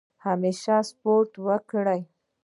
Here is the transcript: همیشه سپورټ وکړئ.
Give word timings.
همیشه 0.25 0.75
سپورټ 0.89 1.31
وکړئ. 1.47 2.01